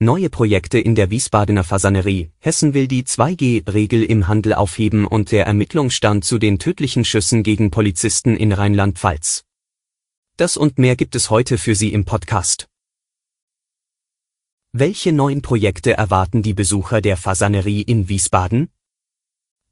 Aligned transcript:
Neue 0.00 0.30
Projekte 0.30 0.78
in 0.78 0.94
der 0.94 1.10
Wiesbadener 1.10 1.64
Fasanerie. 1.64 2.30
Hessen 2.38 2.72
will 2.72 2.86
die 2.86 3.02
2G-Regel 3.02 4.04
im 4.04 4.28
Handel 4.28 4.54
aufheben 4.54 5.04
und 5.04 5.32
der 5.32 5.44
Ermittlungsstand 5.44 6.24
zu 6.24 6.38
den 6.38 6.60
tödlichen 6.60 7.04
Schüssen 7.04 7.42
gegen 7.42 7.72
Polizisten 7.72 8.36
in 8.36 8.52
Rheinland-Pfalz. 8.52 9.44
Das 10.36 10.56
und 10.56 10.78
mehr 10.78 10.94
gibt 10.94 11.16
es 11.16 11.30
heute 11.30 11.58
für 11.58 11.74
Sie 11.74 11.92
im 11.92 12.04
Podcast. 12.04 12.68
Welche 14.70 15.12
neuen 15.12 15.42
Projekte 15.42 15.94
erwarten 15.94 16.44
die 16.44 16.54
Besucher 16.54 17.00
der 17.00 17.16
Fasanerie 17.16 17.82
in 17.82 18.08
Wiesbaden? 18.08 18.70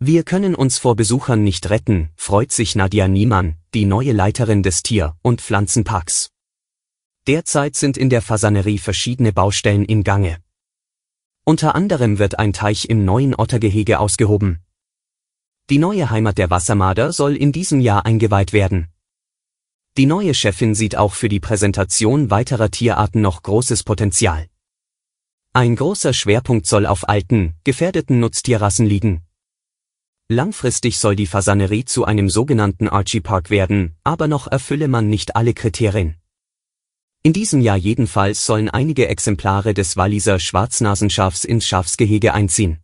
Wir 0.00 0.24
können 0.24 0.56
uns 0.56 0.76
vor 0.78 0.96
Besuchern 0.96 1.44
nicht 1.44 1.70
retten, 1.70 2.10
freut 2.16 2.50
sich 2.50 2.74
Nadja 2.74 3.06
Niemann, 3.06 3.58
die 3.74 3.84
neue 3.84 4.10
Leiterin 4.10 4.64
des 4.64 4.82
Tier- 4.82 5.14
und 5.22 5.40
Pflanzenparks. 5.40 6.32
Derzeit 7.26 7.74
sind 7.74 7.96
in 7.96 8.08
der 8.08 8.22
Fasanerie 8.22 8.78
verschiedene 8.78 9.32
Baustellen 9.32 9.84
in 9.84 10.04
Gange. 10.04 10.38
Unter 11.44 11.74
anderem 11.74 12.20
wird 12.20 12.38
ein 12.38 12.52
Teich 12.52 12.88
im 12.88 13.04
neuen 13.04 13.34
Ottergehege 13.34 13.98
ausgehoben. 13.98 14.60
Die 15.68 15.78
neue 15.78 16.10
Heimat 16.10 16.38
der 16.38 16.50
Wassermarder 16.50 17.12
soll 17.12 17.34
in 17.34 17.50
diesem 17.50 17.80
Jahr 17.80 18.06
eingeweiht 18.06 18.52
werden. 18.52 18.86
Die 19.96 20.06
neue 20.06 20.34
Chefin 20.34 20.76
sieht 20.76 20.96
auch 20.96 21.14
für 21.14 21.28
die 21.28 21.40
Präsentation 21.40 22.30
weiterer 22.30 22.70
Tierarten 22.70 23.22
noch 23.22 23.42
großes 23.42 23.82
Potenzial. 23.82 24.46
Ein 25.52 25.74
großer 25.74 26.12
Schwerpunkt 26.12 26.66
soll 26.66 26.86
auf 26.86 27.08
alten, 27.08 27.54
gefährdeten 27.64 28.20
Nutztierrassen 28.20 28.86
liegen. 28.86 29.22
Langfristig 30.28 30.98
soll 30.98 31.16
die 31.16 31.26
Fasanerie 31.26 31.86
zu 31.86 32.04
einem 32.04 32.30
sogenannten 32.30 32.88
Archie 32.88 33.20
Park 33.20 33.50
werden, 33.50 33.96
aber 34.04 34.28
noch 34.28 34.46
erfülle 34.46 34.86
man 34.86 35.08
nicht 35.08 35.34
alle 35.34 35.54
Kriterien. 35.54 36.14
In 37.26 37.32
diesem 37.32 37.60
Jahr 37.60 37.76
jedenfalls 37.76 38.46
sollen 38.46 38.70
einige 38.70 39.08
Exemplare 39.08 39.74
des 39.74 39.96
Walliser 39.96 40.38
Schwarznasenschafs 40.38 41.42
ins 41.42 41.66
Schafsgehege 41.66 42.32
einziehen. 42.34 42.78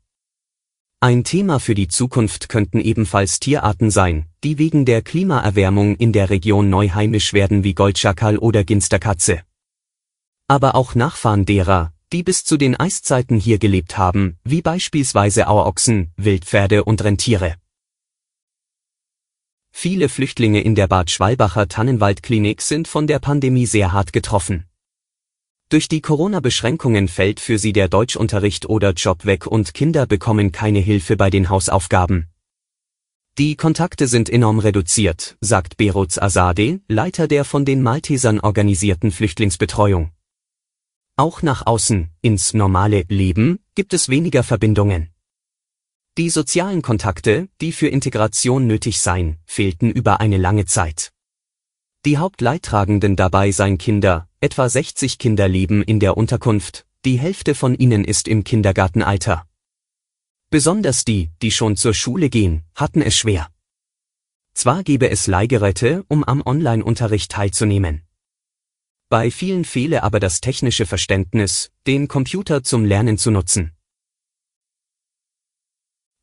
Ein 0.98 1.22
Thema 1.22 1.60
für 1.60 1.76
die 1.76 1.86
Zukunft 1.86 2.48
könnten 2.48 2.80
ebenfalls 2.80 3.38
Tierarten 3.38 3.92
sein, 3.92 4.26
die 4.42 4.58
wegen 4.58 4.84
der 4.84 5.00
Klimaerwärmung 5.00 5.94
in 5.94 6.12
der 6.12 6.28
Region 6.28 6.68
neu 6.70 6.88
heimisch 6.88 7.32
werden 7.32 7.62
wie 7.62 7.74
Goldschakal 7.74 8.36
oder 8.36 8.64
Ginsterkatze. 8.64 9.42
Aber 10.48 10.74
auch 10.74 10.96
Nachfahren 10.96 11.44
derer, 11.44 11.92
die 12.12 12.24
bis 12.24 12.42
zu 12.42 12.56
den 12.56 12.74
Eiszeiten 12.74 13.38
hier 13.38 13.60
gelebt 13.60 13.96
haben, 13.96 14.38
wie 14.42 14.60
beispielsweise 14.60 15.46
Auerochsen, 15.46 16.10
Wildpferde 16.16 16.82
und 16.82 17.04
Rentiere. 17.04 17.61
Viele 19.72 20.08
Flüchtlinge 20.08 20.60
in 20.60 20.74
der 20.74 20.86
Bad 20.86 21.10
Schwalbacher 21.10 21.66
Tannenwaldklinik 21.66 22.62
sind 22.62 22.86
von 22.86 23.06
der 23.06 23.18
Pandemie 23.18 23.66
sehr 23.66 23.92
hart 23.92 24.12
getroffen. 24.12 24.66
Durch 25.70 25.88
die 25.88 26.02
Corona-Beschränkungen 26.02 27.08
fällt 27.08 27.40
für 27.40 27.58
sie 27.58 27.72
der 27.72 27.88
Deutschunterricht 27.88 28.68
oder 28.68 28.92
Job 28.92 29.24
weg 29.24 29.46
und 29.46 29.72
Kinder 29.74 30.06
bekommen 30.06 30.52
keine 30.52 30.80
Hilfe 30.80 31.16
bei 31.16 31.30
den 31.30 31.48
Hausaufgaben. 31.48 32.28
Die 33.38 33.56
Kontakte 33.56 34.08
sind 34.08 34.28
enorm 34.28 34.58
reduziert, 34.58 35.38
sagt 35.40 35.78
Beruz 35.78 36.18
Azadeh, 36.18 36.80
Leiter 36.88 37.26
der 37.26 37.46
von 37.46 37.64
den 37.64 37.80
Maltesern 37.80 38.38
organisierten 38.40 39.10
Flüchtlingsbetreuung. 39.10 40.12
Auch 41.16 41.40
nach 41.40 41.66
außen, 41.66 42.10
ins 42.20 42.52
normale 42.52 43.04
Leben, 43.08 43.58
gibt 43.74 43.94
es 43.94 44.10
weniger 44.10 44.42
Verbindungen. 44.42 45.11
Die 46.18 46.28
sozialen 46.28 46.82
Kontakte, 46.82 47.48
die 47.62 47.72
für 47.72 47.88
Integration 47.88 48.66
nötig 48.66 49.00
seien, 49.00 49.38
fehlten 49.46 49.90
über 49.90 50.20
eine 50.20 50.36
lange 50.36 50.66
Zeit. 50.66 51.10
Die 52.04 52.18
Hauptleidtragenden 52.18 53.16
dabei 53.16 53.50
seien 53.50 53.78
Kinder, 53.78 54.28
etwa 54.38 54.68
60 54.68 55.16
Kinder 55.16 55.48
leben 55.48 55.82
in 55.82 56.00
der 56.00 56.18
Unterkunft, 56.18 56.84
die 57.06 57.18
Hälfte 57.18 57.54
von 57.54 57.74
ihnen 57.74 58.04
ist 58.04 58.28
im 58.28 58.44
Kindergartenalter. 58.44 59.46
Besonders 60.50 61.06
die, 61.06 61.30
die 61.40 61.50
schon 61.50 61.76
zur 61.76 61.94
Schule 61.94 62.28
gehen, 62.28 62.62
hatten 62.74 63.00
es 63.00 63.16
schwer. 63.16 63.48
Zwar 64.52 64.82
gebe 64.82 65.08
es 65.08 65.26
Leihgeräte, 65.26 66.04
um 66.08 66.24
am 66.24 66.42
Online-Unterricht 66.44 67.30
teilzunehmen. 67.30 68.02
Bei 69.08 69.30
vielen 69.30 69.64
fehle 69.64 70.02
aber 70.02 70.20
das 70.20 70.42
technische 70.42 70.84
Verständnis, 70.84 71.70
den 71.86 72.06
Computer 72.06 72.62
zum 72.62 72.84
Lernen 72.84 73.16
zu 73.16 73.30
nutzen. 73.30 73.72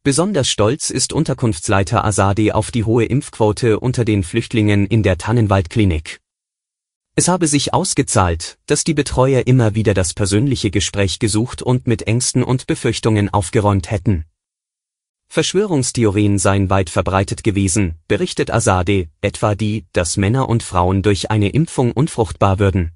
Besonders 0.04 0.48
stolz 0.48 0.92
ist 0.92 1.12
Unterkunftsleiter 1.12 2.06
Asadi 2.06 2.54
auf 2.54 2.72
die 2.72 2.86
hohe 2.86 3.04
Impfquote 3.04 3.82
unter 3.82 4.06
den 4.06 4.24
Flüchtlingen 4.24 4.86
in 4.88 5.04
der 5.04 5.18
Tannenwaldklinik. 5.18 6.22
Es 7.16 7.28
habe 7.28 7.48
sich 7.48 7.74
ausgezahlt, 7.74 8.58
dass 8.66 8.86
die 8.86 8.94
Betreuer 8.94 9.46
immer 9.46 9.76
wieder 9.76 9.94
das 9.94 10.14
persönliche 10.14 10.72
Gespräch 10.72 11.20
gesucht 11.20 11.62
und 11.62 11.86
mit 11.86 12.04
Ängsten 12.04 12.44
und 12.44 12.66
Befürchtungen 12.66 13.28
aufgeräumt 13.28 13.92
hätten. 13.92 14.24
Verschwörungstheorien 15.28 16.40
seien 16.40 16.70
weit 16.70 16.90
verbreitet 16.90 17.44
gewesen, 17.44 17.96
berichtet 18.08 18.52
Asade, 18.52 19.10
etwa 19.20 19.54
die, 19.54 19.86
dass 19.92 20.16
Männer 20.16 20.48
und 20.48 20.64
Frauen 20.64 21.02
durch 21.02 21.30
eine 21.30 21.50
Impfung 21.50 21.92
unfruchtbar 21.92 22.58
würden. 22.58 22.94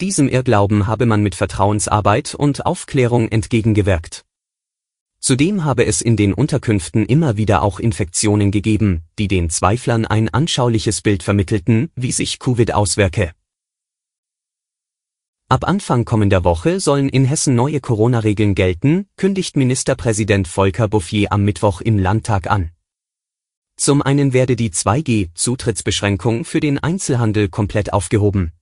Diesem 0.00 0.28
Irrglauben 0.28 0.86
habe 0.86 1.06
man 1.06 1.24
mit 1.24 1.34
Vertrauensarbeit 1.34 2.36
und 2.36 2.64
Aufklärung 2.66 3.28
entgegengewirkt. 3.28 4.27
Zudem 5.20 5.64
habe 5.64 5.84
es 5.84 6.00
in 6.00 6.16
den 6.16 6.32
Unterkünften 6.32 7.04
immer 7.04 7.36
wieder 7.36 7.62
auch 7.62 7.80
Infektionen 7.80 8.50
gegeben, 8.50 9.02
die 9.18 9.28
den 9.28 9.50
Zweiflern 9.50 10.06
ein 10.06 10.28
anschauliches 10.28 11.02
Bild 11.02 11.22
vermittelten, 11.22 11.90
wie 11.96 12.12
sich 12.12 12.38
Covid 12.38 12.72
auswirke. 12.72 13.32
Ab 15.50 15.66
Anfang 15.66 16.04
kommender 16.04 16.44
Woche 16.44 16.78
sollen 16.78 17.08
in 17.08 17.24
Hessen 17.24 17.54
neue 17.54 17.80
Corona-Regeln 17.80 18.54
gelten, 18.54 19.06
kündigt 19.16 19.56
Ministerpräsident 19.56 20.46
Volker 20.46 20.88
Bouffier 20.88 21.32
am 21.32 21.42
Mittwoch 21.42 21.80
im 21.80 21.98
Landtag 21.98 22.50
an. 22.50 22.70
Zum 23.76 24.02
einen 24.02 24.32
werde 24.32 24.56
die 24.56 24.70
2G-Zutrittsbeschränkung 24.70 26.44
für 26.44 26.60
den 26.60 26.78
Einzelhandel 26.78 27.48
komplett 27.48 27.92
aufgehoben. 27.92 28.52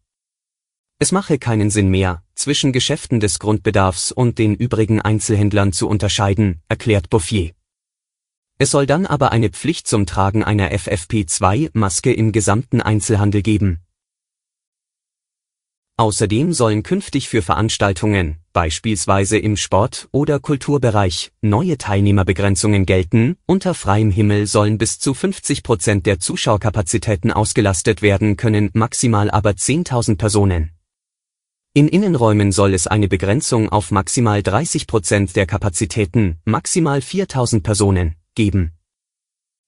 Es 0.98 1.12
mache 1.12 1.38
keinen 1.38 1.68
Sinn 1.68 1.90
mehr, 1.90 2.22
zwischen 2.34 2.72
Geschäften 2.72 3.20
des 3.20 3.38
Grundbedarfs 3.38 4.12
und 4.12 4.38
den 4.38 4.54
übrigen 4.54 5.02
Einzelhändlern 5.02 5.72
zu 5.72 5.88
unterscheiden, 5.88 6.62
erklärt 6.68 7.10
Bouffier. 7.10 7.52
Es 8.58 8.70
soll 8.70 8.86
dann 8.86 9.04
aber 9.04 9.30
eine 9.30 9.50
Pflicht 9.50 9.86
zum 9.86 10.06
Tragen 10.06 10.42
einer 10.42 10.72
FFP2-Maske 10.72 12.14
im 12.14 12.32
gesamten 12.32 12.80
Einzelhandel 12.80 13.42
geben. 13.42 13.80
Außerdem 15.98 16.54
sollen 16.54 16.82
künftig 16.82 17.28
für 17.28 17.42
Veranstaltungen, 17.42 18.36
beispielsweise 18.54 19.36
im 19.36 19.58
Sport- 19.58 20.08
oder 20.12 20.40
Kulturbereich, 20.40 21.32
neue 21.42 21.76
Teilnehmerbegrenzungen 21.76 22.86
gelten, 22.86 23.36
unter 23.44 23.74
freiem 23.74 24.10
Himmel 24.10 24.46
sollen 24.46 24.78
bis 24.78 24.98
zu 24.98 25.12
50 25.12 25.62
Prozent 25.62 26.06
der 26.06 26.20
Zuschauerkapazitäten 26.20 27.32
ausgelastet 27.32 28.00
werden 28.00 28.36
können, 28.38 28.70
maximal 28.72 29.30
aber 29.30 29.50
10.000 29.50 30.16
Personen. 30.16 30.75
In 31.76 31.88
Innenräumen 31.88 32.52
soll 32.52 32.72
es 32.72 32.86
eine 32.86 33.06
Begrenzung 33.06 33.68
auf 33.68 33.90
maximal 33.90 34.42
30 34.42 34.86
Prozent 34.86 35.36
der 35.36 35.44
Kapazitäten, 35.44 36.38
maximal 36.46 37.02
4000 37.02 37.62
Personen, 37.62 38.14
geben. 38.34 38.72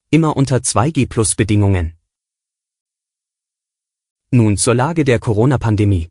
Immer 0.08 0.34
unter 0.34 0.56
2G-Plus-Bedingungen. 0.56 1.98
Nun 4.30 4.56
zur 4.56 4.74
Lage 4.74 5.04
der 5.04 5.18
Corona-Pandemie. 5.18 6.08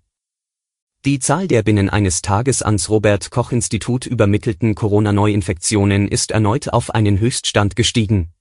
Die 1.04 1.18
Zahl 1.18 1.48
der 1.48 1.64
binnen 1.64 1.90
eines 1.90 2.22
Tages 2.22 2.62
ans 2.62 2.90
Robert 2.90 3.32
Koch 3.32 3.52
Institut 3.52 4.06
übermittelten 4.06 4.76
Corona-Neuinfektionen 4.76 6.08
ist 6.08 6.30
erneut 6.30 6.70
auf 6.70 6.92
einen 6.94 7.20
Höchststand 7.20 7.76
gestiegen. 7.76 8.32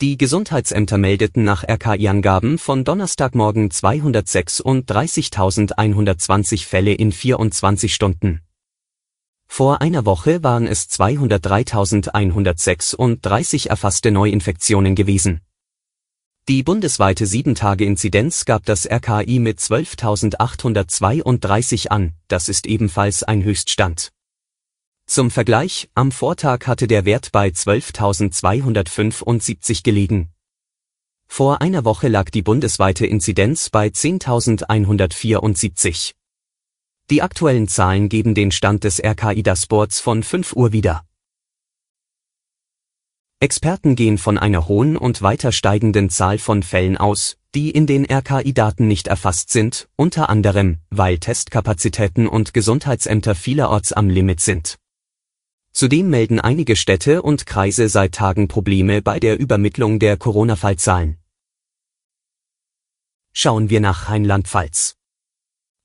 Die 0.00 0.16
Gesundheitsämter 0.18 0.98
meldeten 0.98 1.44
nach 1.44 1.62
RKI-Angaben 1.62 2.58
von 2.58 2.82
Donnerstagmorgen 2.82 3.70
236.120 3.70 6.66
Fälle 6.66 6.92
in 6.92 7.12
24 7.12 7.94
Stunden. 7.94 8.40
Vor 9.46 9.80
einer 9.80 10.04
Woche 10.04 10.42
waren 10.42 10.66
es 10.66 10.90
203.136 10.90 13.68
erfasste 13.68 14.10
Neuinfektionen 14.10 14.96
gewesen. 14.96 15.42
Die 16.48 16.64
bundesweite 16.64 17.24
7-Tage-Inzidenz 17.24 18.44
gab 18.44 18.64
das 18.64 18.90
RKI 18.90 19.38
mit 19.38 19.60
12.832 19.60 21.86
an, 21.88 22.14
das 22.26 22.48
ist 22.48 22.66
ebenfalls 22.66 23.22
ein 23.22 23.44
Höchststand. 23.44 24.10
Zum 25.06 25.30
Vergleich, 25.30 25.88
am 25.94 26.12
Vortag 26.12 26.66
hatte 26.66 26.86
der 26.86 27.04
Wert 27.04 27.32
bei 27.32 27.48
12.275 27.48 29.82
gelegen. 29.82 30.30
Vor 31.28 31.60
einer 31.60 31.84
Woche 31.84 32.08
lag 32.08 32.30
die 32.30 32.40
bundesweite 32.42 33.06
Inzidenz 33.06 33.68
bei 33.70 33.88
10.174. 33.88 36.12
Die 37.10 37.22
aktuellen 37.22 37.68
Zahlen 37.68 38.08
geben 38.08 38.34
den 38.34 38.50
Stand 38.52 38.84
des 38.84 39.02
RKI 39.02 39.42
Sports 39.56 40.00
von 40.00 40.22
5 40.22 40.54
Uhr 40.54 40.72
wieder. 40.72 41.04
Experten 43.40 43.96
gehen 43.96 44.18
von 44.18 44.38
einer 44.38 44.68
hohen 44.68 44.96
und 44.96 45.20
weiter 45.20 45.52
steigenden 45.52 46.10
Zahl 46.10 46.38
von 46.38 46.62
Fällen 46.62 46.96
aus, 46.96 47.38
die 47.54 47.70
in 47.70 47.86
den 47.86 48.04
RKI-Daten 48.04 48.86
nicht 48.86 49.08
erfasst 49.08 49.50
sind, 49.50 49.88
unter 49.96 50.28
anderem, 50.28 50.78
weil 50.90 51.18
Testkapazitäten 51.18 52.28
und 52.28 52.54
Gesundheitsämter 52.54 53.34
vielerorts 53.34 53.92
am 53.92 54.08
Limit 54.08 54.40
sind. 54.40 54.78
Zudem 55.72 56.10
melden 56.10 56.38
einige 56.38 56.76
Städte 56.76 57.22
und 57.22 57.46
Kreise 57.46 57.88
seit 57.88 58.12
Tagen 58.12 58.46
Probleme 58.46 59.00
bei 59.00 59.18
der 59.18 59.38
Übermittlung 59.38 59.98
der 59.98 60.18
Corona-Fallzahlen. 60.18 61.16
Schauen 63.32 63.70
wir 63.70 63.80
nach 63.80 64.10
Rheinland-Pfalz. 64.10 64.96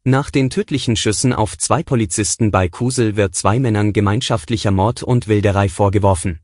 Nach 0.04 0.30
den 0.30 0.50
tödlichen 0.50 0.98
Schüssen 0.98 1.32
auf 1.32 1.58
zwei 1.58 1.84
Polizisten 1.84 2.52
bei 2.52 2.68
Kusel 2.68 3.16
wird 3.16 3.36
zwei 3.36 3.60
Männern 3.60 3.94
gemeinschaftlicher 3.94 4.72
Mord 4.72 5.04
und 5.04 5.28
Wilderei 5.28 5.70
vorgeworfen. 5.70 6.42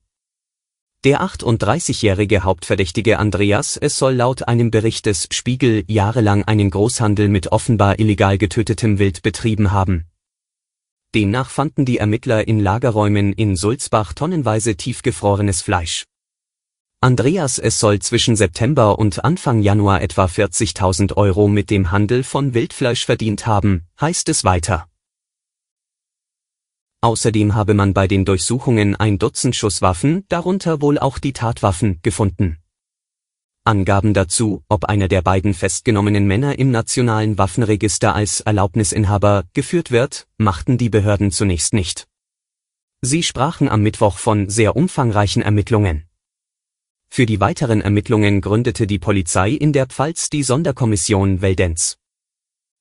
Der 1.03 1.21
38-jährige 1.21 2.43
Hauptverdächtige 2.43 3.19
Andreas, 3.19 3.75
es 3.75 3.97
soll 3.97 4.13
laut 4.13 4.47
einem 4.47 4.71
Bericht 4.71 5.05
des 5.05 5.27
Spiegel 5.33 5.83
jahrelang 5.87 6.45
einen 6.45 6.69
Großhandel 6.69 7.27
mit 7.27 7.51
offenbar 7.51 7.99
illegal 7.99 8.37
getötetem 8.37 8.99
Wild 8.99 9.21
betrieben 9.21 9.71
haben. 9.71 10.05
Demnach 11.15 11.49
fanden 11.49 11.85
die 11.85 11.97
Ermittler 11.97 12.47
in 12.47 12.59
Lagerräumen 12.59 13.33
in 13.33 13.55
Sulzbach 13.55 14.13
tonnenweise 14.13 14.75
tiefgefrorenes 14.75 15.61
Fleisch. 15.61 16.05
Andreas 17.01 17.59
es 17.59 17.79
soll 17.79 17.99
zwischen 17.99 18.35
September 18.35 18.97
und 18.97 19.23
Anfang 19.23 19.61
Januar 19.61 20.01
etwa 20.01 20.25
40.000 20.25 21.15
Euro 21.17 21.47
mit 21.47 21.69
dem 21.69 21.91
Handel 21.91 22.23
von 22.23 22.53
Wildfleisch 22.53 23.05
verdient 23.05 23.45
haben, 23.45 23.83
heißt 23.99 24.29
es 24.29 24.43
weiter. 24.43 24.87
Außerdem 27.01 27.53
habe 27.53 27.73
man 27.73 27.93
bei 27.93 28.07
den 28.07 28.23
Durchsuchungen 28.23 28.95
ein 28.95 29.19
Dutzend 29.19 29.57
Schusswaffen, 29.57 30.25
darunter 30.29 30.81
wohl 30.81 30.97
auch 30.97 31.19
die 31.19 31.33
Tatwaffen, 31.33 31.99
gefunden. 32.01 32.62
Angaben 33.65 34.13
dazu, 34.13 34.63
ob 34.67 34.85
einer 34.85 35.07
der 35.07 35.21
beiden 35.21 35.53
festgenommenen 35.53 36.27
Männer 36.27 36.59
im 36.59 36.69
nationalen 36.69 37.37
Waffenregister 37.37 38.13
als 38.13 38.41
Erlaubnisinhaber 38.41 39.45
geführt 39.53 39.89
wird, 39.89 40.27
machten 40.37 40.77
die 40.77 40.89
Behörden 40.89 41.31
zunächst 41.31 41.73
nicht. 41.73 42.07
Sie 43.01 43.23
sprachen 43.23 43.69
am 43.69 43.81
Mittwoch 43.81 44.17
von 44.17 44.49
sehr 44.49 44.75
umfangreichen 44.75 45.41
Ermittlungen. 45.41 46.03
Für 47.09 47.25
die 47.25 47.39
weiteren 47.39 47.81
Ermittlungen 47.81 48.41
gründete 48.41 48.85
die 48.85 48.99
Polizei 48.99 49.51
in 49.51 49.71
der 49.71 49.85
Pfalz 49.85 50.29
die 50.29 50.43
Sonderkommission 50.43 51.41
Weldenz. 51.41 51.97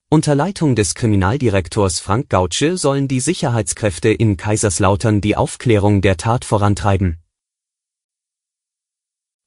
Unter 0.08 0.34
Leitung 0.34 0.74
des 0.74 0.94
Kriminaldirektors 0.94 2.00
Frank 2.00 2.28
Gautsche 2.28 2.76
sollen 2.76 3.08
die 3.08 3.20
Sicherheitskräfte 3.20 4.10
in 4.10 4.36
Kaiserslautern 4.36 5.20
die 5.20 5.36
Aufklärung 5.36 6.02
der 6.02 6.16
Tat 6.16 6.44
vorantreiben. 6.44 7.21